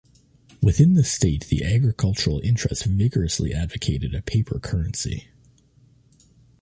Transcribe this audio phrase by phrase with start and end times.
[0.63, 5.27] Within the state the agricultural interests vigorously advocated a paper currency.